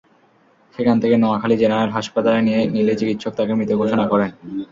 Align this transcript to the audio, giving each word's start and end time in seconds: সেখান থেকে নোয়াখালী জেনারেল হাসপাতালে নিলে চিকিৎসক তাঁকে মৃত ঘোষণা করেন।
সেখান 0.75 0.95
থেকে 0.99 1.15
নোয়াখালী 1.17 1.55
জেনারেল 1.57 1.89
হাসপাতালে 1.93 2.39
নিলে 2.73 2.93
চিকিৎসক 2.99 3.33
তাঁকে 3.37 3.53
মৃত 3.55 3.71
ঘোষণা 3.81 4.05
করেন। 4.11 4.29